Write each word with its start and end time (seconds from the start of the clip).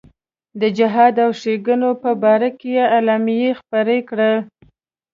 د 0.59 0.63
جهاد 0.77 1.15
او 1.25 1.31
ښېګڼو 1.39 1.91
په 2.03 2.11
باره 2.23 2.49
کې 2.59 2.71
اعلامیې 2.95 3.51
خپرې 3.59 3.99
کړې. 4.09 4.33